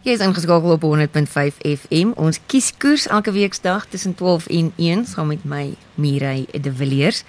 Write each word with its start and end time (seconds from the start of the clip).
Jy 0.00 0.14
is 0.16 0.22
ingeskakel 0.24 0.72
op 0.72 0.84
100.5 0.86 1.58
FM. 1.60 2.14
Ons 2.16 2.38
kies 2.48 2.70
koers 2.80 3.02
elke 3.12 3.34
weeksdag 3.36 3.82
tussen 3.92 4.14
12 4.16 4.46
en 4.48 4.70
1 4.80 5.02
saam 5.04 5.26
met 5.28 5.42
my 5.44 5.74
Mirai 6.00 6.46
De 6.56 6.72
Villiers. 6.72 7.20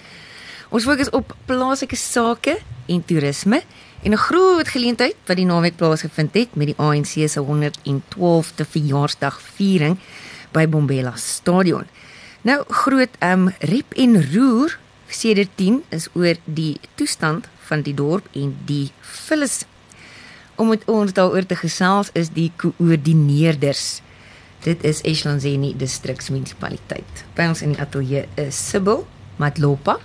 Ons 0.72 0.86
fokus 0.88 1.10
op 1.12 1.34
plaaslike 1.44 1.98
sake 2.00 2.54
en 2.88 3.02
toerisme 3.04 3.60
en 4.02 4.12
'n 4.12 4.16
groot 4.16 4.68
geleentheid 4.68 5.16
wat 5.28 5.36
die 5.36 5.44
naweek 5.44 5.76
plaasgevind 5.76 6.34
het 6.34 6.54
met 6.56 6.66
die 6.72 6.78
ANC 6.78 7.28
se 7.28 7.40
112de 7.40 8.64
verjaarsdagviering 8.64 9.98
by 10.52 10.66
Bombela 10.68 11.12
Stadion. 11.16 11.84
Nou 12.40 12.64
groot 12.68 13.12
um 13.20 13.52
rep 13.58 13.92
en 13.92 14.32
roer 14.32 14.78
sedert 15.08 15.50
10 15.54 15.84
is 15.88 16.08
oor 16.14 16.34
die 16.44 16.80
toestand 16.94 17.48
van 17.58 17.82
die 17.82 17.94
dorp 17.94 18.26
en 18.32 18.56
die 18.64 18.90
vullis 19.00 19.64
om 20.62 20.70
met 20.70 20.84
ons 20.86 21.10
daaroor 21.16 21.46
te 21.46 21.58
gesels 21.58 22.12
is 22.18 22.30
die 22.30 22.50
koördineerders. 22.60 24.00
Dit 24.62 24.84
is 24.86 25.02
Eslanseni 25.08 25.72
distriksmunisipaliteit. 25.78 27.24
By 27.34 27.48
ons 27.50 27.64
in 27.66 27.74
die 27.74 27.82
ateljee 27.82 28.28
is 28.38 28.58
Sibyl 28.70 29.02
Matlopa, 29.42 29.96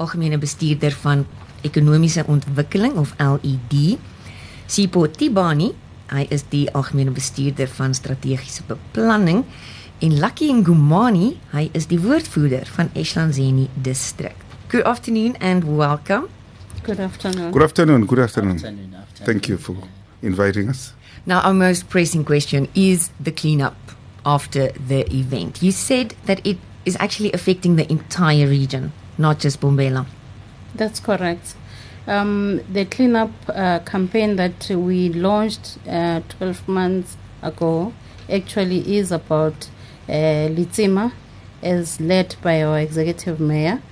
algemene 0.00 0.40
bestuurder 0.40 0.96
van 1.02 1.26
ekonomiese 1.68 2.24
ontwikkeling 2.32 2.96
of 2.96 3.12
LED. 3.20 3.98
Sipo 4.70 5.04
Tibani, 5.04 5.74
hy 6.14 6.24
is 6.32 6.46
die 6.48 6.64
algemene 6.72 7.12
bestuurder 7.12 7.68
van 7.76 7.92
strategiese 7.94 8.64
beplanning 8.70 9.44
en 10.00 10.16
Lucky 10.16 10.48
Ngumani, 10.56 11.34
hy 11.52 11.68
is 11.76 11.90
die 11.92 12.00
woordvoerder 12.00 12.64
van 12.78 12.88
Eslanseni 12.96 13.68
distrik. 13.76 14.38
Good 14.72 14.88
afternoon 14.88 15.36
and 15.44 15.68
welcome. 15.68 16.30
Good 16.82 16.98
afternoon. 16.98 17.52
Good 17.52 17.62
afternoon. 17.62 18.06
Good 18.06 18.18
afternoon. 18.18 18.56
afternoon, 18.56 18.94
afternoon. 18.94 19.26
Thank 19.26 19.48
you 19.48 19.58
for 19.58 19.76
inviting 20.22 20.70
us. 20.70 20.94
Now, 21.26 21.40
our 21.42 21.52
most 21.52 21.90
pressing 21.90 22.24
question 22.24 22.68
is 22.74 23.10
the 23.20 23.30
cleanup 23.32 23.76
after 24.24 24.72
the 24.72 25.00
event. 25.14 25.62
You 25.62 25.72
said 25.72 26.14
that 26.24 26.44
it 26.46 26.56
is 26.86 26.96
actually 26.98 27.32
affecting 27.32 27.76
the 27.76 27.90
entire 27.92 28.46
region, 28.46 28.92
not 29.18 29.38
just 29.40 29.60
Mbombela. 29.60 30.06
That's 30.74 31.00
correct. 31.00 31.54
Um, 32.06 32.62
the 32.72 32.86
cleanup 32.86 33.30
uh, 33.48 33.80
campaign 33.80 34.36
that 34.36 34.70
we 34.70 35.10
launched 35.10 35.76
uh, 35.86 36.22
12 36.38 36.66
months 36.66 37.18
ago 37.42 37.92
actually 38.30 38.96
is 38.96 39.12
about 39.12 39.68
uh, 40.08 40.48
Letsema, 40.48 41.12
as 41.62 42.00
led 42.00 42.36
by 42.42 42.62
our 42.62 42.78
executive 42.78 43.38
mayor. 43.38 43.82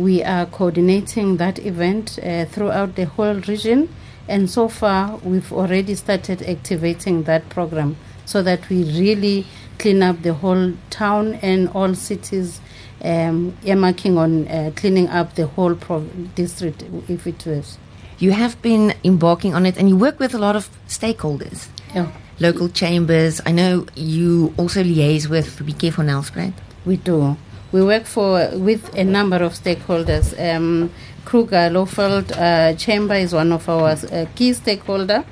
We 0.00 0.22
are 0.24 0.46
coordinating 0.46 1.36
that 1.36 1.58
event 1.58 2.18
uh, 2.22 2.46
throughout 2.46 2.94
the 2.94 3.04
whole 3.04 3.34
region, 3.34 3.90
and 4.28 4.48
so 4.48 4.66
far 4.66 5.18
we've 5.18 5.52
already 5.52 5.94
started 5.94 6.40
activating 6.40 7.24
that 7.24 7.50
program 7.50 7.96
so 8.24 8.42
that 8.42 8.66
we 8.70 8.84
really 8.98 9.44
clean 9.78 10.02
up 10.02 10.22
the 10.22 10.32
whole 10.32 10.72
town 10.88 11.34
and 11.42 11.68
all 11.74 11.94
cities. 11.94 12.60
Um, 13.02 13.56
earmarking 13.62 14.16
on 14.16 14.48
uh, 14.48 14.70
cleaning 14.74 15.08
up 15.08 15.34
the 15.34 15.46
whole 15.46 15.74
prov- 15.74 16.34
district, 16.34 16.82
if 17.08 17.26
it 17.26 17.44
was. 17.46 17.76
You 18.18 18.32
have 18.32 18.60
been 18.62 18.94
embarking 19.04 19.54
on 19.54 19.66
it, 19.66 19.76
and 19.76 19.88
you 19.88 19.96
work 19.96 20.18
with 20.18 20.34
a 20.34 20.38
lot 20.38 20.56
of 20.56 20.68
stakeholders. 20.88 21.68
Yeah. 21.94 22.10
Local 22.38 22.68
chambers. 22.70 23.40
I 23.44 23.52
know 23.52 23.86
you 23.96 24.54
also 24.56 24.82
liaise 24.82 25.28
with 25.28 25.64
Be 25.64 25.72
Careful 25.74 26.04
Nelspruit. 26.04 26.54
We 26.86 26.96
do. 26.96 27.36
We 27.72 27.84
work 27.84 28.04
for 28.04 28.50
with 28.54 28.92
a 28.96 29.04
number 29.04 29.36
of 29.36 29.52
stakeholders. 29.52 30.34
Um, 30.38 30.90
Kruger 31.24 31.70
Lowveld 31.70 32.32
uh, 32.36 32.74
Chamber 32.74 33.14
is 33.14 33.32
one 33.32 33.52
of 33.52 33.68
our 33.68 33.90
uh, 33.90 34.26
key 34.34 34.54
stakeholder. 34.54 35.24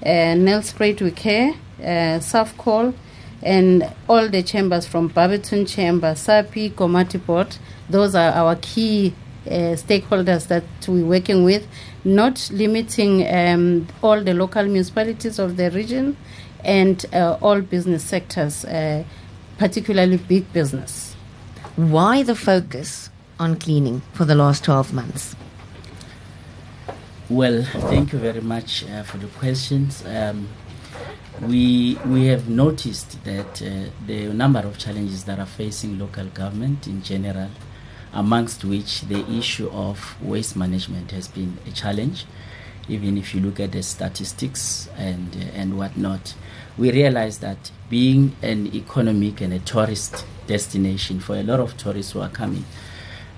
Uh, 0.00 0.36
Nelspruit 0.36 1.00
we 1.00 1.10
care, 1.10 1.54
uh, 1.80 2.20
Safcol, 2.20 2.94
and 3.42 3.92
all 4.08 4.28
the 4.28 4.40
chambers 4.44 4.86
from 4.86 5.08
Barberton 5.08 5.66
Chamber, 5.66 6.14
Sappi, 6.14 6.70
Komati 6.70 7.18
Port. 7.26 7.58
Those 7.88 8.14
are 8.14 8.30
our 8.34 8.54
key 8.54 9.12
uh, 9.46 9.74
stakeholders 9.74 10.46
that 10.46 10.62
we're 10.86 11.04
working 11.04 11.42
with, 11.42 11.66
not 12.04 12.50
limiting 12.52 13.26
um, 13.26 13.88
all 14.00 14.22
the 14.22 14.32
local 14.32 14.62
municipalities 14.62 15.40
of 15.40 15.56
the 15.56 15.72
region 15.72 16.16
and 16.64 17.04
uh, 17.12 17.36
all 17.42 17.60
business 17.60 18.04
sectors, 18.04 18.64
uh, 18.64 19.02
particularly 19.58 20.18
big 20.18 20.52
business. 20.52 21.09
Why 21.80 22.22
the 22.22 22.34
focus 22.34 23.08
on 23.38 23.56
cleaning 23.56 24.02
for 24.12 24.26
the 24.26 24.34
last 24.34 24.64
12 24.64 24.92
months? 24.92 25.34
Well, 27.30 27.64
thank 27.64 28.12
you 28.12 28.18
very 28.18 28.42
much 28.42 28.84
uh, 28.84 29.02
for 29.02 29.16
the 29.16 29.28
questions. 29.28 30.04
Um, 30.04 30.48
we 31.40 31.98
we 32.04 32.26
have 32.26 32.50
noticed 32.50 33.24
that 33.24 33.62
uh, 33.62 33.88
the 34.06 34.26
number 34.28 34.58
of 34.58 34.76
challenges 34.76 35.24
that 35.24 35.38
are 35.38 35.46
facing 35.46 35.98
local 35.98 36.26
government 36.26 36.86
in 36.86 37.02
general, 37.02 37.48
amongst 38.12 38.62
which 38.62 39.00
the 39.08 39.26
issue 39.30 39.70
of 39.70 40.22
waste 40.22 40.56
management 40.56 41.12
has 41.12 41.28
been 41.28 41.56
a 41.66 41.70
challenge. 41.70 42.26
Even 42.90 43.16
if 43.16 43.34
you 43.34 43.40
look 43.40 43.58
at 43.58 43.72
the 43.72 43.82
statistics 43.82 44.90
and 44.98 45.34
uh, 45.34 45.58
and 45.58 45.78
whatnot, 45.78 46.34
we 46.80 46.90
realized 46.90 47.42
that 47.42 47.70
being 47.90 48.34
an 48.40 48.74
economic 48.74 49.42
and 49.42 49.52
a 49.52 49.58
tourist 49.58 50.24
destination 50.46 51.20
for 51.20 51.36
a 51.36 51.42
lot 51.42 51.60
of 51.60 51.76
tourists 51.76 52.12
who 52.12 52.20
are 52.20 52.30
coming 52.30 52.64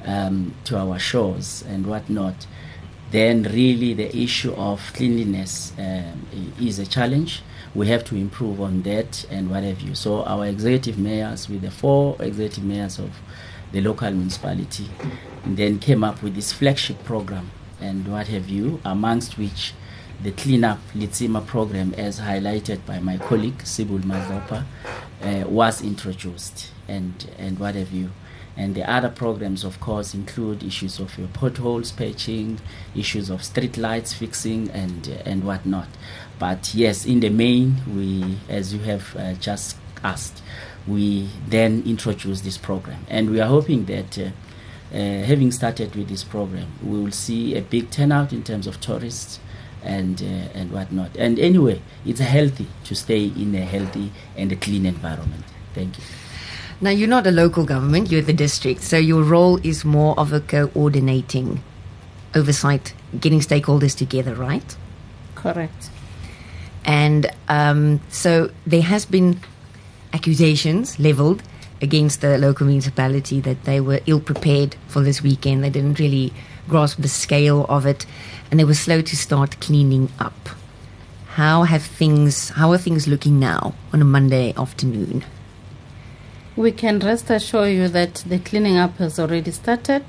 um, 0.06 0.54
to 0.62 0.78
our 0.78 0.96
shores 0.96 1.64
and 1.68 1.84
whatnot, 1.84 2.46
then 3.10 3.42
really 3.42 3.94
the 3.94 4.16
issue 4.16 4.54
of 4.54 4.92
cleanliness 4.94 5.72
um, 5.76 6.24
is 6.60 6.78
a 6.78 6.86
challenge. 6.86 7.42
We 7.74 7.88
have 7.88 8.04
to 8.04 8.16
improve 8.16 8.60
on 8.60 8.82
that 8.82 9.24
and 9.28 9.50
what 9.50 9.64
have 9.64 9.80
you. 9.80 9.96
So 9.96 10.22
our 10.22 10.46
executive 10.46 10.96
mayors, 10.96 11.48
with 11.48 11.62
the 11.62 11.72
four 11.72 12.16
executive 12.20 12.62
mayors 12.62 13.00
of 13.00 13.10
the 13.72 13.80
local 13.80 14.10
municipality, 14.12 14.88
then 15.44 15.80
came 15.80 16.04
up 16.04 16.22
with 16.22 16.36
this 16.36 16.52
flagship 16.52 17.02
program 17.02 17.50
and 17.80 18.06
what 18.06 18.28
have 18.28 18.48
you, 18.48 18.80
amongst 18.84 19.36
which 19.36 19.74
the 20.22 20.32
cleanup 20.32 20.78
Letsema 20.94 21.44
program, 21.44 21.94
as 21.96 22.20
highlighted 22.20 22.84
by 22.86 23.00
my 23.00 23.18
colleague 23.18 23.66
Sybil 23.66 23.98
Madlopha, 23.98 24.64
uh, 25.22 25.48
was 25.48 25.82
introduced, 25.82 26.70
and 26.88 27.28
and 27.38 27.58
what 27.58 27.74
have 27.74 27.92
you. 27.92 28.10
And 28.56 28.74
the 28.74 28.88
other 28.88 29.08
programs, 29.08 29.64
of 29.64 29.80
course, 29.80 30.14
include 30.14 30.62
issues 30.62 30.98
of 31.00 31.16
your 31.18 31.28
potholes 31.28 31.90
patching, 31.90 32.60
issues 32.94 33.30
of 33.30 33.42
street 33.42 33.76
lights 33.78 34.12
fixing, 34.12 34.70
and 34.70 35.08
uh, 35.08 35.28
and 35.28 35.44
whatnot. 35.44 35.88
But 36.38 36.74
yes, 36.74 37.04
in 37.04 37.20
the 37.20 37.30
main, 37.30 37.76
we, 37.88 38.38
as 38.48 38.72
you 38.74 38.80
have 38.80 39.16
uh, 39.16 39.34
just 39.34 39.76
asked, 40.04 40.42
we 40.86 41.28
then 41.48 41.82
introduce 41.86 42.42
this 42.42 42.58
program, 42.58 43.06
and 43.08 43.30
we 43.30 43.40
are 43.40 43.48
hoping 43.48 43.86
that. 43.86 44.18
Uh, 44.18 44.30
uh, 44.92 45.24
having 45.24 45.50
started 45.50 45.94
with 45.96 46.06
this 46.10 46.22
program, 46.22 46.70
we 46.82 47.02
will 47.02 47.10
see 47.10 47.56
a 47.56 47.62
big 47.62 47.90
turnout 47.90 48.30
in 48.30 48.42
terms 48.42 48.66
of 48.66 48.78
tourists, 48.78 49.40
and 49.82 50.22
uh, 50.22 50.58
and 50.58 50.72
whatnot. 50.72 51.16
And 51.16 51.38
anyway, 51.38 51.80
it's 52.04 52.20
healthy 52.20 52.66
to 52.84 52.94
stay 52.94 53.24
in 53.24 53.54
a 53.54 53.64
healthy 53.64 54.12
and 54.36 54.52
a 54.52 54.56
clean 54.56 54.86
environment. 54.86 55.44
Thank 55.74 55.98
you. 55.98 56.04
Now 56.80 56.90
you're 56.90 57.08
not 57.08 57.26
a 57.26 57.30
local 57.30 57.64
government; 57.64 58.10
you're 58.10 58.22
the 58.22 58.32
district, 58.32 58.82
so 58.82 58.96
your 58.96 59.22
role 59.22 59.58
is 59.62 59.84
more 59.84 60.18
of 60.18 60.32
a 60.32 60.40
coordinating, 60.40 61.62
oversight, 62.34 62.94
getting 63.20 63.40
stakeholders 63.40 63.96
together, 63.96 64.34
right? 64.34 64.76
Correct. 65.34 65.90
And 66.84 67.30
um, 67.48 68.00
so 68.08 68.50
there 68.66 68.82
has 68.82 69.06
been 69.06 69.40
accusations 70.12 70.98
leveled 70.98 71.42
against 71.80 72.20
the 72.20 72.38
local 72.38 72.66
municipality 72.66 73.40
that 73.40 73.64
they 73.64 73.80
were 73.80 74.00
ill 74.06 74.20
prepared 74.20 74.76
for 74.86 75.02
this 75.02 75.22
weekend. 75.22 75.64
They 75.64 75.70
didn't 75.70 75.98
really 75.98 76.32
grasp 76.68 76.98
the 76.98 77.08
scale 77.08 77.66
of 77.68 77.86
it, 77.86 78.06
and 78.52 78.60
they 78.60 78.64
were 78.64 78.74
slow 78.74 79.00
to 79.00 79.16
start 79.16 79.58
cleaning 79.60 80.10
up. 80.18 80.50
How 81.36 81.62
have 81.62 81.82
things? 81.82 82.50
How 82.50 82.70
are 82.72 82.76
things 82.78 83.08
looking 83.08 83.40
now 83.40 83.74
on 83.94 84.02
a 84.02 84.04
Monday 84.04 84.52
afternoon? 84.58 85.24
We 86.54 86.70
can 86.70 86.98
rest 86.98 87.30
assure 87.30 87.66
you 87.66 87.88
that 87.88 88.16
the 88.26 88.38
cleaning 88.38 88.76
up 88.76 88.98
has 88.98 89.18
already 89.18 89.52
started 89.52 90.04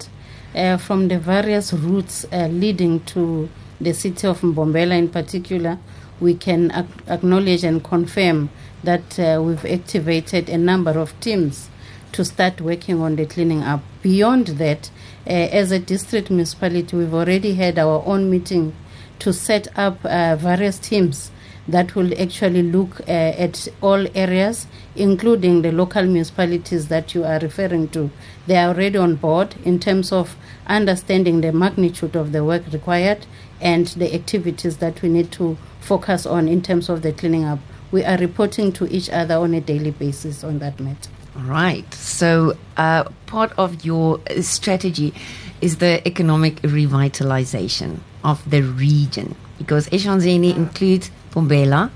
uh, 0.54 0.76
from 0.76 1.08
the 1.08 1.18
various 1.18 1.72
routes 1.72 2.26
uh, 2.34 2.48
leading 2.48 3.00
to 3.16 3.48
the 3.80 3.94
city 3.94 4.28
of 4.28 4.42
Mbombela 4.42 4.98
in 4.98 5.08
particular. 5.08 5.80
We 6.20 6.36
can 6.36 6.70
ac- 6.72 6.88
acknowledge 7.08 7.64
and 7.64 7.82
confirm 7.82 8.50
that 8.84 9.18
uh, 9.18 9.42
we've 9.42 9.66
activated 9.66 10.50
a 10.50 10.58
number 10.58 10.92
of 11.00 11.18
teams 11.22 11.70
to 12.14 12.24
start 12.24 12.62
working 12.62 13.02
on 13.02 13.16
the 13.16 13.26
cleaning 13.26 13.62
up. 13.64 13.82
Beyond 14.02 14.48
that, 14.60 14.90
uh, 15.28 15.30
as 15.30 15.72
a 15.72 15.80
district 15.80 16.30
municipality, 16.30 16.96
we've 16.96 17.14
already 17.14 17.56
had 17.56 17.78
our 17.78 18.04
own 18.06 18.30
meeting 18.30 18.74
to 19.20 19.34
set 19.34 19.68
up 19.78 20.04
uh, 20.06 20.36
various 20.36 20.80
teams 20.80 21.32
that 21.68 21.96
will 21.96 22.12
actually 22.22 22.64
look 22.64 23.00
uh, 23.02 23.12
at 23.12 23.68
all 23.82 24.06
areas, 24.16 24.68
including 24.96 25.62
the 25.62 25.72
local 25.72 26.04
municipalities 26.04 26.88
that 26.90 27.16
you 27.16 27.24
are 27.24 27.40
referring 27.40 27.88
to. 27.90 28.10
They 28.48 28.58
are 28.58 28.70
already 28.70 28.98
on 28.98 29.16
board 29.16 29.56
in 29.64 29.80
terms 29.80 30.12
of 30.12 30.36
understanding 30.68 31.42
the 31.42 31.54
magnitude 31.54 32.16
of 32.16 32.32
the 32.32 32.44
work 32.44 32.64
required 32.72 33.26
and 33.62 33.88
the 33.88 34.14
activities 34.14 34.78
that 34.78 35.02
we 35.02 35.10
need 35.10 35.32
to 35.34 35.58
focus 35.80 36.26
on 36.26 36.48
in 36.48 36.62
terms 36.62 36.90
of 36.90 37.02
the 37.02 37.14
cleaning 37.14 37.46
up. 37.46 37.60
we 37.94 38.04
are 38.04 38.18
reporting 38.18 38.72
to 38.72 38.88
each 38.92 39.08
other 39.12 39.36
on 39.36 39.54
a 39.54 39.62
daily 39.62 39.92
basis 39.92 40.44
on 40.44 40.58
that 40.58 40.80
matter. 40.80 41.13
Right. 41.36 41.92
So, 41.94 42.56
uh, 42.78 43.06
part 43.26 43.52
of 43.58 43.84
your 43.86 44.20
strategy 44.42 45.14
is 45.62 45.78
the 45.78 46.06
economic 46.08 46.58
revitalization 46.62 48.00
of 48.24 48.48
the 48.50 48.62
region 48.62 49.36
because 49.58 49.88
Ehlanzeni 49.90 50.56
includes 50.56 51.10
Mbombela, 51.32 51.90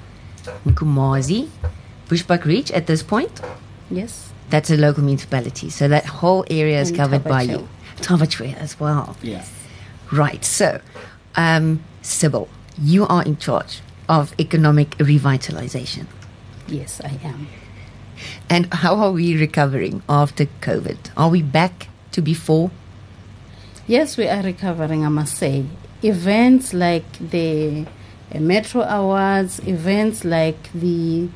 Nkomazi, 0.66 1.50
Bushbuckridge 2.08 2.74
at 2.76 2.88
this 2.88 3.04
point. 3.04 3.42
Yes. 3.92 4.32
That's 4.50 4.70
a 4.70 4.78
local 4.78 5.04
municipality. 5.04 5.70
So 5.70 5.88
that 5.88 6.06
whole 6.06 6.46
area 6.50 6.80
is 6.82 6.90
And 6.90 6.98
covered 6.98 7.24
by 7.24 7.44
you. 7.44 7.68
Thaba 7.98 8.28
Chweu 8.28 8.56
as 8.56 8.80
well. 8.80 9.18
Yes. 9.22 9.52
Right. 10.12 10.44
So, 10.46 10.80
um, 11.36 11.84
Sybil, 12.02 12.48
you 12.82 13.06
are 13.08 13.24
in 13.24 13.38
charge 13.38 13.82
of 14.08 14.34
economic 14.40 14.92
revitalization. 14.98 16.06
Yes, 16.68 17.02
I 17.04 17.20
am. 17.24 17.48
And 18.50 18.74
how 18.74 18.96
are 18.98 19.12
we 19.12 19.38
recovering 19.38 20.02
after 20.08 20.46
COVID? 20.62 20.98
Are 21.16 21.30
we 21.30 21.42
back 21.42 21.88
to 22.12 22.22
before? 22.22 22.72
Yes, 23.88 24.18
we 24.18 24.28
are 24.28 24.42
recovering, 24.42 25.06
I 25.06 25.10
must 25.10 25.38
say. 25.38 25.66
Events 26.04 26.74
like 26.74 27.06
the 27.20 27.86
uh, 28.34 28.40
Metro 28.40 28.82
Awards, 28.82 29.60
events 29.68 30.26
like 30.26 30.72
the 30.74 31.30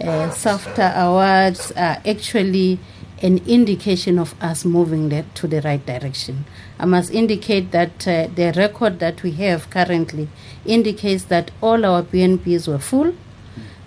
uh, 0.00 0.30
SAFTA 0.30 0.94
Awards 0.96 1.72
are 1.72 2.00
actually 2.06 2.78
an 3.22 3.38
indication 3.46 4.18
of 4.18 4.34
us 4.42 4.64
moving 4.64 5.08
to 5.34 5.46
the 5.46 5.60
right 5.62 5.84
direction. 5.84 6.44
I 6.78 6.84
must 6.84 7.10
indicate 7.10 7.70
that 7.70 8.06
uh, 8.06 8.28
the 8.34 8.52
record 8.56 8.98
that 9.00 9.22
we 9.22 9.32
have 9.32 9.70
currently 9.70 10.28
indicates 10.66 11.24
that 11.24 11.50
all 11.62 11.84
our 11.84 12.02
B&Bs 12.02 12.68
were 12.68 12.78
full. 12.78 13.14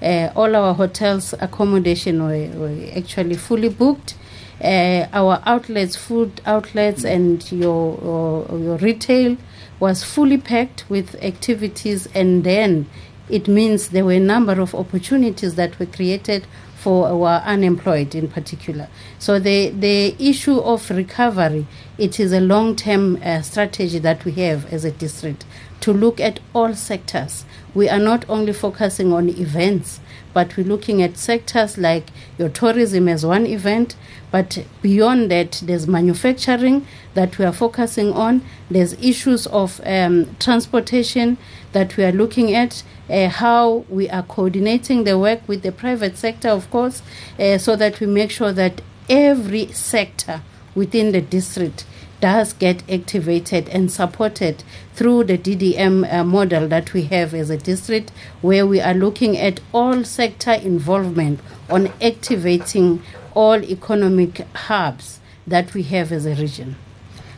Uh, 0.02 0.32
all 0.36 0.56
our 0.56 0.74
hotels 0.74 1.34
accommodation 1.40 2.24
were, 2.24 2.48
were 2.58 2.90
actually 2.96 3.36
fully 3.36 3.70
booked. 3.70 4.16
Uh, 4.64 5.08
our 5.14 5.42
outlets, 5.46 5.96
food 5.96 6.42
outlets, 6.46 7.06
and 7.06 7.50
your, 7.52 7.98
your 8.04 8.60
your 8.60 8.78
retail 8.78 9.38
was 9.80 10.04
fully 10.04 10.38
packed 10.38 10.86
with 10.90 11.16
activities, 11.24 12.08
and 12.14 12.44
then 12.44 12.86
it 13.30 13.48
means 13.48 13.90
there 13.90 14.04
were 14.04 14.14
a 14.14 14.20
number 14.20 14.60
of 14.60 14.76
opportunities 14.76 15.56
that 15.56 15.80
were 15.80 15.86
created 15.86 16.46
for 16.76 17.08
our 17.08 17.42
unemployed 17.42 18.16
in 18.16 18.28
particular. 18.28 18.88
So 19.20 19.38
the 19.40 19.70
the 19.70 20.16
issue 20.20 20.60
of 20.60 20.90
recovery, 20.90 21.68
it 21.98 22.20
is 22.20 22.32
a 22.32 22.40
long 22.40 22.76
term 22.76 23.18
uh, 23.24 23.42
strategy 23.42 24.00
that 24.00 24.24
we 24.26 24.32
have 24.34 24.72
as 24.74 24.86
a 24.86 24.92
district 24.92 25.46
to 25.82 25.94
look 25.94 26.20
at 26.20 26.40
all 26.54 26.74
sectors. 26.74 27.46
We 27.74 27.88
are 27.90 28.00
not 28.00 28.26
only 28.28 28.54
focusing 28.54 29.14
on 29.14 29.30
events, 29.30 30.00
but 30.34 30.56
we're 30.56 30.68
looking 30.68 31.02
at 31.02 31.18
sectors 31.18 31.78
like 31.78 32.08
your 32.38 32.50
tourism 32.50 33.08
as 33.08 33.26
one 33.26 33.46
event, 33.46 33.96
but 34.32 34.64
beyond 34.82 35.32
that, 35.32 35.62
there's 35.64 35.88
manufacturing 35.88 36.86
that 37.14 37.38
we 37.38 37.46
are 37.46 37.54
focusing 37.54 38.14
on. 38.14 38.44
There's 38.70 38.94
issues 38.94 39.48
of 39.48 39.82
um, 39.86 40.36
transportation 40.40 41.38
that 41.72 41.98
we 41.98 42.04
are 42.04 42.12
looking 42.12 42.54
at, 42.54 42.84
uh, 43.10 43.30
how 43.30 43.86
we 43.90 44.10
are 44.10 44.24
coordinating 44.24 45.04
the 45.04 45.18
work 45.18 45.42
with 45.48 45.64
the 45.64 45.72
private 45.72 46.18
sector, 46.18 46.50
of 46.50 46.70
course, 46.70 47.02
uh, 47.40 47.58
so 47.58 47.76
that 47.76 48.00
we 48.00 48.08
make 48.08 48.30
sure 48.30 48.54
that 48.54 48.82
every 49.10 49.68
sector 49.72 50.42
within 50.76 51.12
the 51.12 51.22
district 51.22 51.86
does 52.22 52.54
get 52.54 52.90
activated 52.90 53.70
and 53.70 53.92
supported 53.92 54.64
through 54.94 55.24
the 55.24 55.38
DDM 55.38 56.12
uh, 56.12 56.24
model 56.24 56.68
that 56.68 56.94
we 56.94 57.04
have 57.04 57.34
as 57.34 57.50
a 57.50 57.58
district, 57.58 58.12
where 58.42 58.66
we 58.66 58.82
are 58.82 58.94
looking 58.94 59.38
at 59.38 59.60
all 59.74 60.04
sector 60.04 60.52
involvement 60.52 61.40
on 61.70 61.92
activating 62.02 63.02
all 63.34 63.64
economic 63.64 64.40
hubs 64.56 65.20
that 65.48 65.74
we 65.74 65.84
have 65.84 66.12
as 66.12 66.26
a 66.26 66.36
region. 66.36 66.76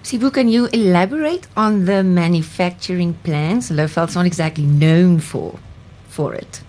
Sipho, 0.03 0.33
can 0.33 0.49
you 0.49 0.65
elaborate 0.73 1.47
on 1.55 1.85
the 1.85 2.03
manufacturing 2.03 3.13
plans? 3.13 3.69
Lowveld's 3.69 4.15
not 4.15 4.25
exactly 4.25 4.65
known 4.65 5.19
for 5.19 5.59
for 6.07 6.33
it. 6.33 6.61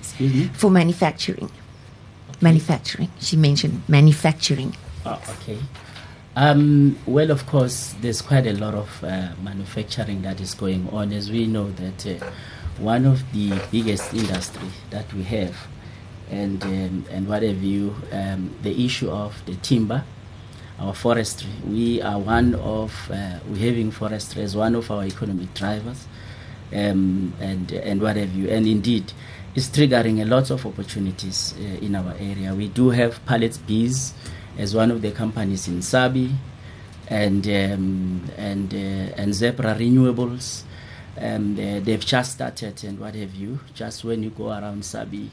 Excuse 0.00 0.34
me. 0.34 0.44
For 0.54 0.70
manufacturing. 0.70 1.50
Manufacturing. 2.40 3.10
She 3.20 3.36
mentioned 3.36 3.82
manufacturing. 3.88 4.76
Oh, 5.04 5.20
okay. 5.28 5.58
Um, 6.36 6.98
well, 7.06 7.30
of 7.30 7.46
course, 7.46 7.94
there's 8.00 8.20
quite 8.20 8.46
a 8.46 8.54
lot 8.54 8.74
of 8.74 9.04
uh, 9.04 9.28
manufacturing 9.40 10.22
that 10.22 10.40
is 10.40 10.52
going 10.54 10.88
on. 10.90 11.12
As 11.12 11.30
we 11.30 11.46
know 11.46 11.70
that 11.70 12.06
uh, 12.06 12.26
one 12.78 13.06
of 13.06 13.22
the 13.32 13.52
biggest 13.70 14.12
industry 14.12 14.68
that 14.90 15.12
we 15.14 15.22
have, 15.24 15.56
and 16.30 16.60
um, 16.64 17.04
and 17.08 17.28
what 17.28 17.44
have 17.44 17.62
you, 17.62 17.94
um, 18.10 18.52
the 18.62 18.84
issue 18.84 19.10
of 19.10 19.44
the 19.46 19.54
timber, 19.56 20.02
our 20.80 20.92
forestry. 20.92 21.50
We 21.68 22.02
are 22.02 22.18
one 22.18 22.56
of 22.56 22.92
uh, 23.12 23.38
we 23.48 23.60
having 23.60 23.92
forestry 23.92 24.42
as 24.42 24.56
one 24.56 24.74
of 24.74 24.90
our 24.90 25.04
economic 25.04 25.54
drivers, 25.54 26.08
um, 26.72 27.32
and 27.40 27.70
and 27.70 28.02
what 28.02 28.16
have 28.16 28.34
you. 28.34 28.48
And 28.48 28.66
indeed, 28.66 29.12
it's 29.54 29.68
triggering 29.68 30.20
a 30.20 30.24
lot 30.24 30.50
of 30.50 30.66
opportunities 30.66 31.54
uh, 31.60 31.62
in 31.62 31.94
our 31.94 32.14
area. 32.18 32.52
We 32.56 32.66
do 32.66 32.90
have 32.90 33.24
pallets 33.24 33.58
bees 33.58 34.14
as 34.58 34.74
one 34.74 34.90
of 34.90 35.02
the 35.02 35.10
companies 35.10 35.68
in 35.68 35.78
Sabie, 35.80 36.34
and 37.08 37.46
um, 37.46 38.30
and 38.36 38.72
uh, 38.72 39.20
and 39.20 39.34
Zebra 39.34 39.74
Renewables. 39.74 40.62
Um, 41.16 41.52
uh, 41.54 41.78
they've 41.78 42.04
just 42.04 42.32
started 42.32 42.82
and 42.82 42.98
what 42.98 43.14
have 43.14 43.34
you. 43.34 43.60
Just 43.72 44.04
when 44.04 44.22
you 44.24 44.30
go 44.30 44.48
around 44.48 44.82
Sabie 44.82 45.28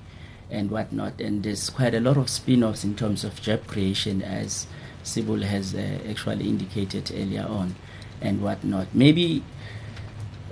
and 0.49 0.69
whatnot, 0.69 1.19
and 1.19 1.41
there's 1.41 1.69
quite 1.69 1.95
a 1.95 1.99
lot 1.99 2.17
of 2.17 2.29
spin-offs 2.29 2.83
in 2.83 2.95
terms 2.95 3.23
of 3.23 3.41
job 3.41 3.65
creation, 3.65 4.21
as 4.21 4.67
Sybil 5.01 5.41
has 5.41 5.73
uh, 5.73 5.99
actually 6.09 6.47
indicated 6.49 7.11
earlier 7.15 7.47
on, 7.47 7.75
and 8.21 8.41
whatnot. 8.41 8.87
Maybe 8.93 9.43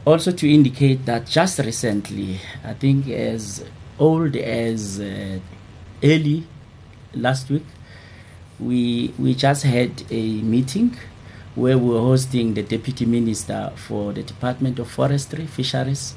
also 0.06 0.32
to 0.32 0.52
indicate 0.52 1.06
that 1.06 1.28
just 1.28 1.60
recently, 1.60 2.40
I 2.64 2.74
think 2.74 3.08
as 3.10 3.64
old 4.00 4.36
as 4.36 5.00
uh, 5.00 5.40
early 6.02 6.48
last 7.14 7.50
week, 7.50 7.66
we 8.60 9.14
we 9.18 9.34
just 9.34 9.64
had 9.64 10.04
a 10.12 10.42
meeting 10.42 10.98
where 11.56 11.78
we 11.78 11.90
were 11.90 12.00
hosting 12.00 12.54
the 12.54 12.64
deputy 12.64 13.06
minister 13.06 13.72
for 13.76 14.14
the 14.14 14.24
Department 14.24 14.80
of 14.80 14.90
Forestry, 14.90 15.46
Fisheries, 15.48 16.16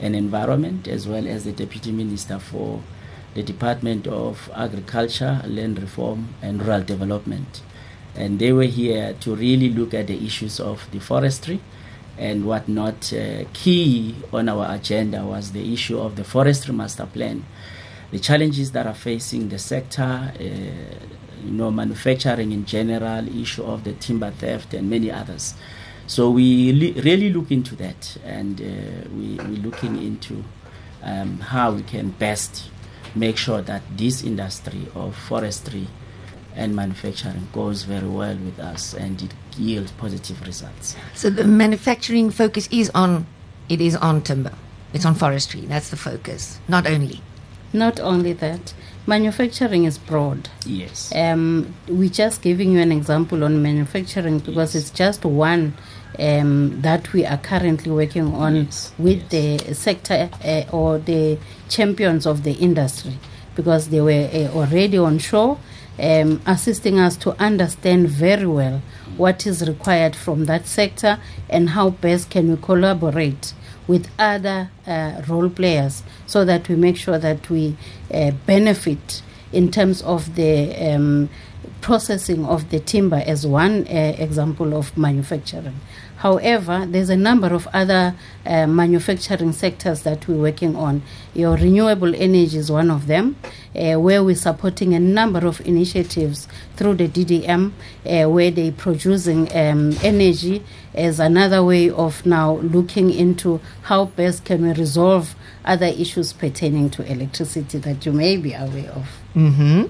and 0.00 0.16
Environment, 0.16 0.88
as 0.88 1.06
well 1.06 1.26
as 1.26 1.44
the 1.44 1.52
deputy 1.52 1.92
minister 1.92 2.38
for 2.38 2.82
the 3.34 3.42
Department 3.42 4.06
of 4.06 4.50
Agriculture, 4.54 5.40
Land 5.46 5.80
Reform, 5.80 6.34
and 6.42 6.60
Rural 6.62 6.82
Development. 6.82 7.62
And 8.14 8.38
they 8.38 8.52
were 8.52 8.64
here 8.64 9.14
to 9.20 9.34
really 9.34 9.70
look 9.70 9.94
at 9.94 10.08
the 10.08 10.26
issues 10.26 10.60
of 10.60 10.86
the 10.90 10.98
forestry 10.98 11.60
and 12.18 12.44
whatnot. 12.44 13.12
Uh, 13.12 13.44
key 13.54 14.16
on 14.32 14.48
our 14.48 14.74
agenda 14.74 15.24
was 15.24 15.52
the 15.52 15.72
issue 15.72 15.98
of 15.98 16.16
the 16.16 16.24
forestry 16.24 16.74
master 16.74 17.06
plan, 17.06 17.44
the 18.10 18.18
challenges 18.18 18.72
that 18.72 18.86
are 18.86 18.94
facing 18.94 19.48
the 19.48 19.58
sector, 19.58 20.02
uh, 20.38 21.31
you 21.44 21.50
know, 21.50 21.70
manufacturing 21.70 22.52
in 22.52 22.64
general, 22.64 23.26
issue 23.28 23.64
of 23.64 23.84
the 23.84 23.92
timber 23.94 24.30
theft, 24.30 24.74
and 24.74 24.88
many 24.88 25.10
others. 25.10 25.54
So 26.06 26.30
we 26.30 26.72
li- 26.72 27.00
really 27.00 27.32
look 27.32 27.50
into 27.50 27.76
that, 27.76 28.16
and 28.24 28.60
uh, 28.60 29.08
we, 29.16 29.36
we're 29.36 29.62
looking 29.62 30.02
into 30.02 30.44
um, 31.02 31.38
how 31.40 31.72
we 31.72 31.82
can 31.82 32.10
best 32.10 32.70
make 33.14 33.36
sure 33.36 33.60
that 33.62 33.82
this 33.96 34.22
industry 34.22 34.86
of 34.94 35.16
forestry 35.16 35.86
and 36.54 36.74
manufacturing 36.76 37.48
goes 37.52 37.82
very 37.84 38.08
well 38.08 38.36
with 38.36 38.58
us 38.58 38.94
and 38.94 39.22
it 39.22 39.34
yields 39.56 39.92
positive 39.92 40.40
results. 40.46 40.96
So 41.14 41.30
the 41.30 41.44
manufacturing 41.44 42.30
focus 42.30 42.68
is 42.70 42.90
on 42.94 43.26
it 43.68 43.80
is 43.80 43.96
on 43.96 44.22
timber. 44.22 44.52
It's 44.92 45.06
on 45.06 45.14
forestry. 45.14 45.62
That's 45.62 45.88
the 45.88 45.96
focus. 45.96 46.58
Not 46.68 46.86
only. 46.86 47.20
Not 47.72 48.00
only 48.00 48.32
that, 48.34 48.74
manufacturing 49.06 49.84
is 49.84 49.98
broad. 49.98 50.48
Yes. 50.66 51.12
Um, 51.14 51.74
we're 51.88 52.10
just 52.10 52.42
giving 52.42 52.72
you 52.72 52.80
an 52.80 52.92
example 52.92 53.44
on 53.44 53.62
manufacturing 53.62 54.38
because 54.40 54.74
Yes. 54.74 54.82
it's 54.82 54.90
just 54.90 55.24
one 55.24 55.74
um, 56.18 56.80
that 56.82 57.12
we 57.12 57.24
are 57.24 57.38
currently 57.38 57.90
working 57.90 58.34
on 58.34 58.56
Yes, 58.56 58.92
with 58.98 59.32
yes. 59.32 59.62
the 59.66 59.74
sector 59.74 60.28
uh, 60.44 60.64
or 60.70 60.98
the 60.98 61.38
champions 61.68 62.26
of 62.26 62.42
the 62.42 62.52
industry 62.52 63.14
because 63.54 63.88
they 63.88 64.00
were 64.00 64.28
uh, 64.32 64.48
already 64.56 64.98
on 64.98 65.18
shore 65.18 65.58
um, 65.98 66.40
assisting 66.46 66.98
us 66.98 67.16
to 67.16 67.30
understand 67.42 68.08
very 68.08 68.46
well 68.46 68.82
what 69.16 69.46
is 69.46 69.66
required 69.66 70.14
from 70.16 70.44
that 70.46 70.66
sector 70.66 71.18
and 71.48 71.70
how 71.70 71.90
best 71.90 72.30
can 72.30 72.50
we 72.50 72.56
collaborate 72.56 73.52
with 73.86 74.08
other 74.18 74.70
uh, 74.86 75.22
role 75.28 75.50
players 75.50 76.02
so 76.26 76.44
that 76.44 76.68
we 76.68 76.76
make 76.76 76.96
sure 76.96 77.18
that 77.18 77.48
we 77.50 77.76
uh, 78.12 78.30
benefit 78.46 79.22
in 79.52 79.70
terms 79.70 80.02
of 80.02 80.34
the 80.34 80.74
um, 80.76 81.28
processing 81.80 82.44
of 82.46 82.70
the 82.70 82.80
timber 82.80 83.22
as 83.26 83.46
one 83.46 83.86
uh, 83.88 84.14
example 84.18 84.74
of 84.74 84.96
manufacturing. 84.96 85.78
However, 86.22 86.86
there's 86.88 87.10
a 87.10 87.16
number 87.16 87.48
of 87.52 87.66
other 87.72 88.14
uh, 88.46 88.68
manufacturing 88.68 89.50
sectors 89.50 90.02
that 90.02 90.28
we're 90.28 90.40
working 90.40 90.76
on. 90.76 91.02
Your 91.34 91.56
renewable 91.56 92.14
energy 92.14 92.58
is 92.58 92.70
one 92.70 92.92
of 92.92 93.08
them, 93.08 93.34
uh, 93.74 93.94
where 93.94 94.22
we're 94.22 94.36
supporting 94.36 94.94
a 94.94 95.00
number 95.00 95.44
of 95.44 95.60
initiatives 95.66 96.46
through 96.76 96.94
the 96.94 97.08
DDM, 97.08 97.72
uh, 98.06 98.30
where 98.30 98.52
they're 98.52 98.70
producing 98.70 99.48
um, 99.52 99.96
energy 100.04 100.62
as 100.94 101.18
another 101.18 101.64
way 101.64 101.90
of 101.90 102.24
now 102.24 102.52
looking 102.58 103.10
into 103.10 103.60
how 103.82 104.04
best 104.04 104.44
can 104.44 104.62
we 104.62 104.72
resolve 104.74 105.34
other 105.64 105.86
issues 105.86 106.32
pertaining 106.32 106.88
to 106.90 107.02
electricity 107.10 107.78
that 107.78 108.06
you 108.06 108.12
may 108.12 108.36
be 108.36 108.52
aware 108.52 108.92
of. 108.92 109.08
Mm-hmm. 109.34 109.86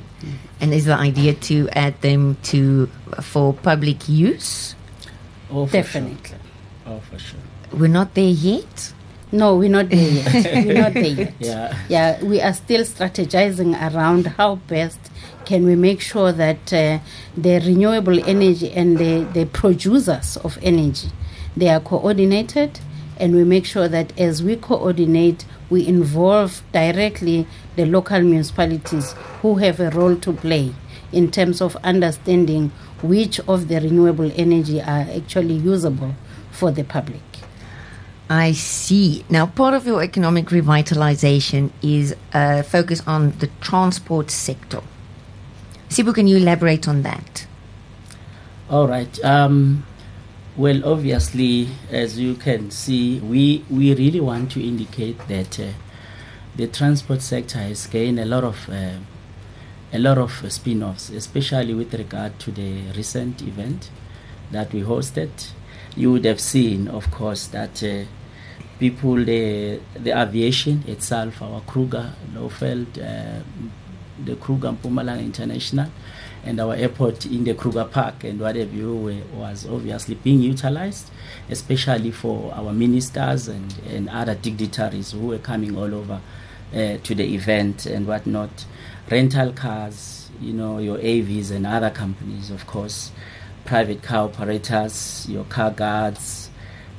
And 0.63 0.73
is 0.73 0.87
the 0.87 0.95
idea 0.95 1.35
to 1.35 1.69
add 1.73 2.01
them 2.01 2.39
to 2.45 2.87
for 3.21 3.53
public 3.53 4.09
use? 4.09 4.77
Oh, 5.53 5.67
Definitely. 5.67 6.29
Sure. 6.29 6.39
Oh, 6.87 7.01
for 7.01 7.19
sure. 7.19 7.41
We're 7.73 7.89
not 7.89 8.15
there 8.15 8.25
yet. 8.25 8.93
No, 9.31 9.57
we're 9.57 9.71
not 9.71 9.89
there 9.89 10.11
yet. 10.11 10.65
we're 10.67 10.83
not 10.83 10.95
there 10.95 11.05
yet. 11.05 11.35
Yeah. 11.39 11.79
Yeah, 11.89 12.25
we 12.25 12.41
are 12.41 12.53
still 12.53 12.83
strategizing 12.83 13.73
around 13.95 14.27
how 14.27 14.57
best 14.57 14.99
can 15.45 15.65
we 15.65 15.75
make 15.75 16.01
sure 16.01 16.33
that 16.33 16.73
uh, 16.73 16.99
the 17.37 17.61
renewable 17.61 18.19
energy 18.29 18.71
and 18.73 18.99
the, 18.99 19.25
the 19.33 19.45
producers 19.47 20.37
of 20.39 20.59
energy 20.63 21.09
they 21.57 21.69
are 21.69 21.81
coordinated 21.81 22.81
and 23.19 23.35
we 23.35 23.45
make 23.45 23.67
sure 23.67 23.89
that 23.89 24.19
as 24.19 24.43
we 24.43 24.57
coordinate 24.57 25.45
we 25.69 25.87
involve 25.87 26.63
directly 26.73 27.47
the 27.77 27.85
local 27.85 28.21
municipalities 28.21 29.13
who 29.43 29.57
have 29.57 29.81
a 29.81 29.91
role 29.91 30.17
to 30.17 30.33
play 30.33 30.75
in 31.13 31.31
terms 31.31 31.61
of 31.61 31.77
understanding 31.85 32.71
which 33.03 33.41
of 33.41 33.69
the 33.69 33.81
renewable 33.81 34.31
energy 34.37 34.81
are 34.81 35.07
actually 35.15 35.55
usable 35.55 36.15
for 36.51 36.71
the 36.71 36.85
public. 36.85 37.23
I 38.31 38.53
see. 38.53 39.25
Now, 39.29 39.47
part 39.47 39.75
of 39.75 39.87
your 39.87 40.03
economic 40.03 40.47
revitalization 40.47 41.71
is 41.83 42.17
a 42.33 42.63
focus 42.63 43.03
on 43.07 43.33
the 43.39 43.49
transport 43.61 44.31
sector. 44.31 44.81
Sipho, 45.89 46.15
can 46.15 46.27
you 46.27 46.39
elaborate 46.39 46.89
on 46.89 47.03
that? 47.03 47.47
All 48.71 48.89
right. 48.89 49.23
Um, 49.23 49.85
well, 50.57 50.83
obviously, 50.87 51.69
as 51.91 52.19
you 52.19 52.35
can 52.35 52.71
see, 52.71 53.21
we, 53.21 53.65
we 53.69 53.95
really 53.95 54.21
want 54.21 54.53
to 54.53 54.67
indicate 54.67 55.19
that 55.29 55.61
uh, 55.61 55.73
the 56.57 56.69
transport 56.69 57.21
sector 57.21 57.59
has 57.59 57.87
gained 57.87 58.19
a 58.19 58.25
lot 58.25 58.45
of 58.45 58.69
uh, 58.71 58.93
a 59.93 59.99
lot 59.99 60.19
of 60.19 60.31
spin-offs, 60.51 61.11
especially 61.11 61.75
with 61.75 61.93
regard 61.95 62.39
to 62.39 62.51
the 62.51 62.91
recent 62.97 63.43
event 63.43 63.91
that 64.51 64.73
we 64.73 64.83
hosted. 64.83 65.31
You 65.97 66.13
would 66.13 66.25
have 66.25 66.41
seen, 66.41 66.89
of 66.89 67.11
course, 67.11 67.47
that 67.49 67.83
uh, 67.83 68.05
people, 68.79 69.17
the 69.17 69.81
the 69.95 70.19
aviation 70.19 70.83
itself, 70.87 71.43
our 71.43 71.61
Kruger, 71.63 72.15
Lowveld, 72.35 72.99
uh, 72.99 73.43
the 74.25 74.37
Kruger 74.37 74.73
Mpumalanga 74.73 75.21
International, 75.21 75.89
and 76.45 76.59
our 76.61 76.75
airport 76.75 77.27
in 77.27 77.45
the 77.45 77.55
Kruger 77.55 77.85
Park 77.85 78.25
and 78.25 78.41
what 78.41 78.57
have 78.57 78.73
you 78.73 78.97
were, 78.97 79.39
was 79.39 79.67
obviously 79.67 80.15
being 80.15 80.41
utilized, 80.41 81.11
especially 81.51 82.11
for 82.11 82.53
our 82.55 82.73
ministers 82.73 83.49
and, 83.49 83.75
and 83.89 84.09
other 84.09 84.35
dignitaries 84.35 85.13
who 85.13 85.29
were 85.29 85.39
coming 85.39 85.77
all 85.77 85.95
over 85.95 86.21
uh, 86.75 86.97
to 87.03 87.15
the 87.15 87.35
event 87.35 87.87
and 87.87 88.07
whatnot. 88.07 88.65
Rental 89.11 89.53
cars, 89.53 90.31
you 90.41 90.53
know, 90.53 90.79
your 90.79 90.99
Avis 90.99 91.51
and 91.51 91.67
other 91.67 91.91
companies, 91.91 92.51
of 92.51 92.67
course, 92.67 93.13
private 93.65 94.03
car 94.03 94.25
operators, 94.25 95.27
your 95.29 95.45
car 95.45 95.71
guards, 95.71 96.51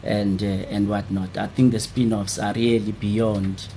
and 0.04 0.44
uh, 0.44 0.46
and 0.46 0.90
whatnot. 0.90 1.38
I 1.38 1.48
think 1.48 1.72
the 1.72 1.80
spin-offs 1.80 2.38
are 2.38 2.54
really 2.54 2.92
beyond 2.92 3.68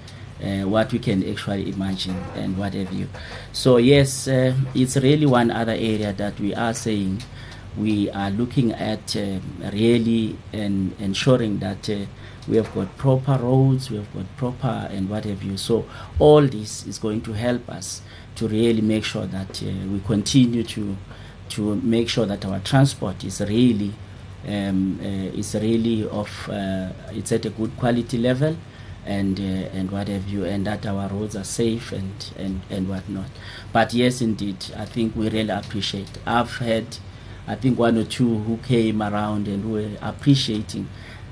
uh, 0.43 0.63
what 0.63 0.93
we 0.93 0.99
can 0.99 1.29
actually 1.29 1.71
imagine 1.71 2.17
and 2.35 2.59
what 2.59 2.75
have 2.75 2.93
you. 2.93 3.09
So 3.53 3.79
yes, 3.79 4.29
uh, 4.29 4.55
it's 4.75 4.97
really 4.97 5.27
one 5.27 5.51
other 5.51 5.73
area 5.73 6.13
that 6.13 6.39
we 6.39 6.55
are 6.55 6.75
saying 6.75 7.23
we 7.79 8.11
are 8.11 8.31
looking 8.31 8.73
at 8.73 9.17
uh, 9.17 9.39
really 9.73 10.37
and 10.53 10.95
ensuring 10.99 11.59
that 11.59 11.89
uh, 11.91 11.99
we 12.49 12.57
have 12.57 12.73
got 12.75 12.97
proper 12.97 13.37
roads, 13.39 13.91
we 13.91 13.97
have 13.97 14.13
got 14.15 14.37
proper 14.37 14.89
and 14.91 15.09
what 15.11 15.25
have 15.25 15.43
you. 15.43 15.57
So 15.57 15.85
all 16.19 16.43
this 16.43 16.87
is 16.87 16.99
going 16.99 17.23
to 17.23 17.33
help 17.33 17.69
us 17.69 18.03
to 18.37 18.49
really 18.49 18.83
make 18.83 19.05
sure 19.05 19.27
that 19.27 19.63
uh, 19.63 19.67
we 19.89 20.01
continue 20.01 20.63
to 20.63 20.97
to 21.49 21.77
make 21.77 22.09
sure 22.09 22.27
that 22.27 22.45
our 22.45 22.59
transport 22.61 23.23
is 23.25 23.41
really 23.41 23.93
um, 24.49 24.99
uh, 25.03 25.07
is 25.39 25.55
really 25.55 26.07
of 26.09 26.49
uh, 26.49 26.91
it's 27.11 27.33
at 27.33 27.45
a 27.47 27.51
good 27.51 27.77
quality 27.77 28.19
level 28.19 28.57
and 29.05 29.39
uh, 29.39 29.43
and 29.43 29.91
what 29.91 30.09
have 30.09 30.29
you 30.29 30.45
and 30.45 30.67
that 30.67 30.85
our 30.87 31.09
roads 31.09 31.37
are 31.37 31.45
safe 31.45 31.93
and 31.93 32.33
and 32.37 32.61
and 32.71 32.89
whatnot 32.89 33.29
but 33.73 33.95
yes 33.95 34.21
indeed 34.21 34.57
i 34.77 34.85
think 34.85 35.15
we 35.15 35.29
really 35.31 35.51
appreciate 35.51 36.11
i've 36.27 36.59
had 36.59 36.85
i 37.47 37.55
think 37.55 37.79
one 37.79 37.97
or 37.97 38.05
two 38.05 38.39
who 38.41 38.57
came 38.59 39.03
around 39.03 39.49
and 39.49 39.73
were 39.73 39.91
appreciating 40.03 40.89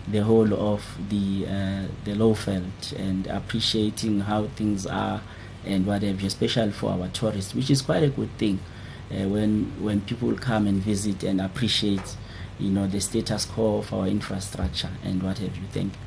the 0.07 0.23
whole 0.23 0.53
of 0.53 0.85
the 1.09 1.47
uh, 1.47 1.87
the 2.05 2.13
Lowveld 2.13 2.93
and 2.99 3.27
appreciating 3.27 4.21
how 4.21 4.47
things 4.49 4.87
are 4.87 5.23
and 5.65 5.87
what 5.87 6.03
have 6.03 6.21
you 6.21 6.27
especially 6.27 6.73
for 6.73 6.91
our 6.91 7.09
tourists 7.09 7.55
which 7.55 7.71
is 7.71 7.81
quite 7.81 8.03
a 8.03 8.09
good 8.09 8.31
thing 8.37 8.59
uh, 9.11 9.27
when 9.29 9.73
when 9.81 10.01
people 10.03 10.35
come 10.35 10.67
and 10.67 10.83
visit 10.83 11.23
and 11.23 11.41
appreciate 11.41 12.17
you 12.59 12.71
know 12.71 12.87
the 12.87 13.01
status 13.01 13.45
quo 13.47 13.79
of 13.79 13.93
our 13.93 14.07
infrastructure 14.07 14.91
and 15.03 15.23
what 15.23 15.39
have 15.39 15.57
you. 15.57 15.63
Thank 15.73 15.93
you. 15.93 15.99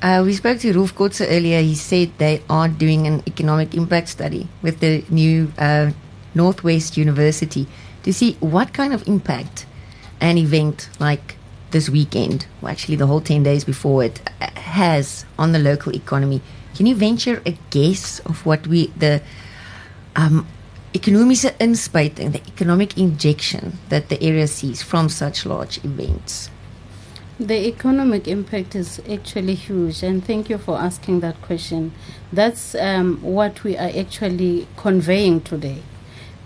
Uh, 0.00 0.22
we 0.24 0.32
spoke 0.32 0.58
to 0.60 0.72
Rolf 0.72 0.94
Kotze 0.94 1.26
earlier. 1.28 1.60
He 1.60 1.74
said 1.74 2.12
they 2.18 2.42
are 2.48 2.68
doing 2.68 3.06
an 3.06 3.22
economic 3.26 3.74
impact 3.74 4.08
study 4.08 4.48
with 4.62 4.78
the 4.78 5.04
new 5.10 5.52
uh, 5.58 5.90
Northwest 6.34 6.96
University 6.96 7.66
to 8.08 8.14
see 8.14 8.38
what 8.40 8.72
kind 8.72 8.94
of 8.94 9.06
impact 9.06 9.66
an 10.18 10.38
event 10.38 10.88
like 10.98 11.36
this 11.72 11.90
weekend, 11.90 12.46
or 12.62 12.70
actually 12.70 12.96
the 12.96 13.06
whole 13.06 13.20
10 13.20 13.42
days 13.42 13.64
before 13.64 14.02
it, 14.02 14.18
has 14.56 15.26
on 15.38 15.52
the 15.52 15.58
local 15.58 15.94
economy. 15.94 16.40
Can 16.74 16.86
you 16.86 16.94
venture 16.94 17.42
a 17.44 17.54
guess 17.68 18.20
of 18.20 18.46
what 18.46 18.66
we, 18.66 18.86
the 18.96 19.20
um, 20.16 20.46
ekonomiese 20.94 21.52
inspuiting, 21.58 22.32
the 22.32 22.40
economic 22.46 22.96
injection 22.96 23.76
that 23.90 24.08
the 24.08 24.22
area 24.22 24.46
sees 24.46 24.80
from 24.80 25.10
such 25.10 25.44
large 25.44 25.76
events? 25.84 26.48
The 27.38 27.68
economic 27.68 28.26
impact 28.26 28.74
is 28.74 29.02
actually 29.06 29.54
huge, 29.54 30.02
and 30.02 30.24
thank 30.24 30.48
you 30.48 30.56
for 30.56 30.78
asking 30.78 31.20
that 31.20 31.42
question. 31.42 31.92
That's 32.32 32.74
um, 32.74 33.18
what 33.20 33.64
we 33.64 33.76
are 33.76 33.92
actually 33.94 34.66
conveying 34.78 35.42
today. 35.42 35.82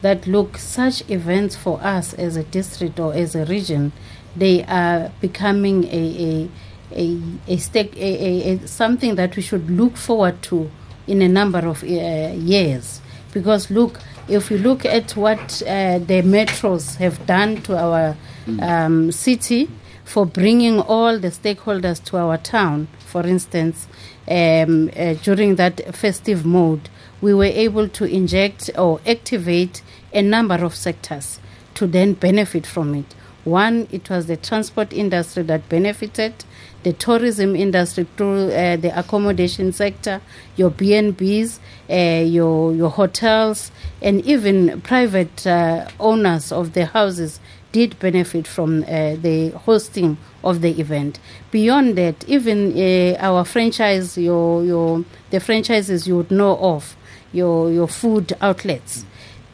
That 0.02 0.26
look, 0.26 0.58
such 0.58 1.08
events 1.10 1.56
for 1.56 1.80
us 1.80 2.12
as 2.14 2.36
a 2.36 2.42
district 2.42 3.00
or 3.00 3.14
as 3.14 3.34
a 3.34 3.44
region, 3.46 3.92
they 4.36 4.64
are 4.64 5.10
becoming 5.20 5.84
a 5.84 5.88
a 5.88 6.50
a, 6.94 7.18
a, 7.48 7.56
stake, 7.56 7.96
a, 7.96 8.00
a, 8.00 8.52
a 8.52 8.68
something 8.68 9.14
that 9.14 9.34
we 9.34 9.42
should 9.42 9.70
look 9.70 9.96
forward 9.96 10.42
to 10.42 10.70
in 11.06 11.22
a 11.22 11.28
number 11.28 11.60
of 11.60 11.82
uh, 11.82 11.86
years. 11.86 13.00
Because 13.32 13.70
look, 13.70 13.98
if 14.28 14.50
we 14.50 14.58
look 14.58 14.84
at 14.84 15.16
what 15.16 15.62
uh, 15.62 15.98
the 15.98 16.22
metros 16.22 16.96
have 16.96 17.24
done 17.26 17.62
to 17.62 17.78
our 17.78 18.16
um, 18.60 19.10
city 19.10 19.70
for 20.04 20.26
bringing 20.26 20.80
all 20.80 21.18
the 21.18 21.28
stakeholders 21.28 22.02
to 22.04 22.16
our 22.16 22.36
town. 22.36 22.88
For 22.98 23.26
instance, 23.26 23.86
um, 24.28 24.90
uh, 24.96 25.14
during 25.14 25.56
that 25.56 25.94
festive 25.94 26.44
mode, 26.44 26.88
we 27.20 27.32
were 27.32 27.44
able 27.44 27.88
to 27.88 28.04
inject 28.04 28.70
or 28.76 29.00
activate 29.06 29.82
a 30.12 30.22
number 30.22 30.64
of 30.64 30.74
sectors 30.74 31.38
to 31.74 31.86
then 31.86 32.14
benefit 32.14 32.66
from 32.66 32.94
it. 32.94 33.14
One, 33.44 33.88
it 33.90 34.08
was 34.08 34.26
the 34.26 34.36
transport 34.36 34.92
industry 34.92 35.42
that 35.44 35.68
benefited, 35.68 36.44
the 36.84 36.92
tourism 36.92 37.56
industry 37.56 38.06
through 38.16 38.52
uh, 38.52 38.76
the 38.76 38.96
accommodation 38.96 39.72
sector, 39.72 40.20
your 40.54 40.70
B&Bs, 40.70 41.58
uh, 41.90 42.24
your, 42.24 42.72
your 42.72 42.90
hotels, 42.90 43.72
and 44.00 44.24
even 44.24 44.80
private 44.82 45.44
uh, 45.44 45.88
owners 45.98 46.52
of 46.52 46.74
the 46.74 46.86
houses 46.86 47.40
did 47.72 47.98
benefit 47.98 48.46
from 48.46 48.84
uh, 48.84 49.16
the 49.16 49.50
hosting 49.64 50.18
of 50.44 50.60
the 50.60 50.78
event. 50.80 51.18
Beyond 51.50 51.96
that, 51.98 52.24
even 52.28 52.78
uh, 52.78 53.16
our 53.18 53.44
franchise, 53.44 54.16
your 54.18 54.62
your 54.62 55.04
the 55.30 55.40
franchises 55.40 56.06
you 56.06 56.16
would 56.18 56.30
know 56.30 56.58
of, 56.58 56.96
your 57.32 57.72
your 57.72 57.88
food 57.88 58.34
outlets, 58.40 59.04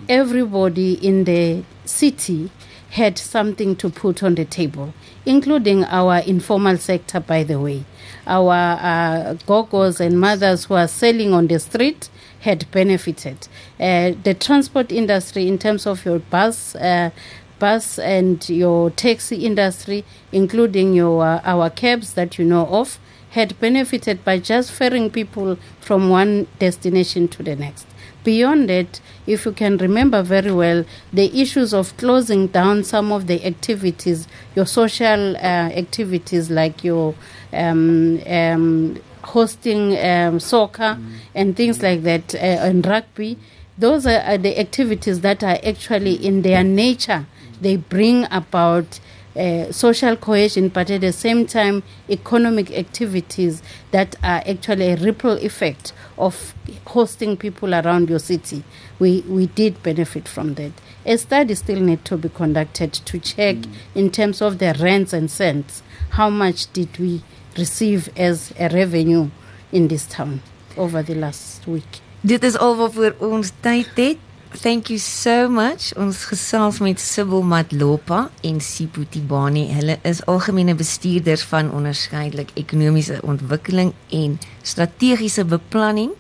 everybody 0.09 0.95
in 0.95 1.25
the 1.25 1.62
city 1.85 2.50
had 2.91 3.19
something 3.19 3.77
to 3.77 3.91
put 3.91 4.23
on 4.23 4.35
the 4.35 4.45
table, 4.45 4.95
including 5.27 5.85
our 5.85 6.19
informal 6.21 6.79
sector, 6.79 7.21
by 7.21 7.45
the 7.45 7.61
way. 7.61 7.85
Our 8.27 8.55
uh, 8.81 9.35
gogos 9.47 10.00
and 10.00 10.19
mothers 10.19 10.65
who 10.65 10.75
are 10.75 10.88
selling 10.88 11.35
on 11.35 11.49
the 11.49 11.59
street 11.59 12.09
had 12.41 12.71
benefited. 12.71 13.49
Uh, 13.79 14.12
the 14.23 14.35
transport 14.35 14.91
industry, 14.91 15.47
in 15.47 15.59
terms 15.59 15.87
of 15.87 16.05
your 16.05 16.19
bus, 16.19 16.75
uh, 16.77 17.11
bus 17.59 17.99
and 17.99 18.49
your 18.49 18.91
taxi 18.91 19.45
industry, 19.45 20.05
including 20.33 20.95
your 20.95 21.25
uh, 21.25 21.41
our 21.45 21.69
cabs 21.69 22.15
that 22.15 22.38
you 22.38 22.45
know 22.45 22.67
of, 22.67 22.99
had 23.31 23.59
benefited 23.61 24.25
by 24.25 24.38
just 24.38 24.73
ferrying 24.73 25.11
people 25.11 25.59
from 25.81 26.09
one 26.09 26.47
destination 26.59 27.29
to 27.29 27.43
the 27.43 27.55
next. 27.57 27.87
Beyond 28.25 28.71
it, 28.71 29.01
if 29.27 29.47
you 29.47 29.53
can 29.53 29.77
remember 29.79 30.23
very 30.23 30.53
well, 30.53 30.85
the 31.13 31.41
issues 31.41 31.73
of 31.73 31.97
closing 31.97 32.49
down 32.49 32.85
some 32.85 33.13
of 33.13 33.27
the 33.27 33.45
activities, 33.47 34.27
your 34.55 34.67
social 34.67 35.37
uh, 35.37 35.39
activities 35.39 36.51
like 36.51 36.85
your 36.85 37.15
um, 37.53 38.21
um, 38.27 39.01
hosting 39.23 39.97
um, 39.99 40.41
soccer 40.41 40.97
mm. 40.99 41.13
and 41.35 41.57
things 41.57 41.83
like 41.83 42.03
that, 42.03 42.35
uh, 42.35 42.39
and 42.39 42.87
rugby, 42.87 43.39
those 43.77 44.07
are, 44.07 44.21
are, 44.21 44.39
the 44.39 44.59
activities 44.59 45.21
that 45.21 45.43
are 45.45 45.59
actually 45.65 46.15
in 46.15 46.43
their 46.43 46.65
nature. 46.65 47.27
They 47.61 47.77
bring 47.77 48.27
about 48.31 49.01
uh, 49.38 49.71
social 49.73 50.16
cohesion, 50.16 50.68
but 50.68 50.90
at 50.90 51.00
the 51.00 51.12
same 51.12 51.47
time, 51.47 51.83
economic 52.11 52.71
activities 52.73 53.62
that 53.92 54.16
are 54.23 54.42
actually 54.47 54.90
a 54.90 54.97
ripple 54.97 55.37
effect 55.38 55.92
of 56.16 56.54
hosting 56.87 57.37
people 57.37 57.75
around 57.75 58.11
your 58.11 58.18
city. 58.18 58.64
We, 58.99 59.21
we 59.28 59.47
did 59.47 59.83
benefit 59.83 60.26
from 60.26 60.54
that. 60.54 60.73
A 61.07 61.16
study 61.16 61.54
still 61.54 61.80
need 61.80 62.04
to 62.07 62.16
be 62.16 62.28
conducted 62.28 62.92
to 62.92 63.18
check 63.18 63.57
mm. 63.57 63.73
in 63.95 64.11
terms 64.11 64.42
of 64.42 64.59
the 64.59 64.76
rents 64.80 65.12
and 65.12 65.30
cents, 65.30 65.83
how 66.11 66.28
much 66.30 66.73
did 66.73 66.99
we 66.99 67.23
receive 67.57 68.09
as 68.16 68.52
a 68.59 68.68
revenue 68.68 69.30
in 69.73 69.88
this 69.88 70.07
town 70.07 70.40
over 70.76 71.02
the 71.02 71.14
last 71.14 71.66
week. 71.66 72.00
Dit 72.21 72.45
is 72.45 72.57
al 72.57 72.76
wat 72.78 72.95
vir 72.95 73.14
ons 73.23 73.52
tyd 73.62 73.90
het. 73.99 74.25
Thank 74.50 74.88
you 74.88 74.99
so 74.99 75.49
much. 75.49 75.93
Ons 75.97 76.25
gesels 76.25 76.78
met 76.81 77.00
Sibyl 77.00 77.43
Matlopa 77.43 78.31
en 78.40 78.61
Sipho 78.61 79.05
Tibani. 79.05 79.67
Hulle 79.73 79.99
is 80.09 80.23
algemene 80.25 80.75
bestuurders 80.75 81.45
van 81.50 81.69
onderskeidelik 81.73 82.50
ekonomiese 82.55 83.21
ontwikkeling 83.23 83.93
en 84.09 84.38
strategiese 84.62 85.45
beplanning 85.45 86.17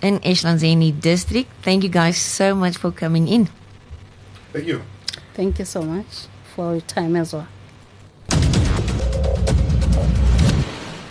in 0.00 0.20
Eslanzeni 0.22 0.94
district. 0.98 1.48
Thank 1.60 1.82
you 1.82 1.92
guys 1.92 2.34
so 2.36 2.54
much 2.54 2.76
for 2.76 2.92
coming 2.92 3.28
in. 3.28 3.48
Thank 4.52 4.66
you. 4.66 4.80
Thank 5.34 5.58
you 5.58 5.66
so 5.66 5.82
much 5.82 6.26
for 6.54 6.70
your 6.72 6.86
time 6.86 7.20
as 7.20 7.32
well. 7.32 7.55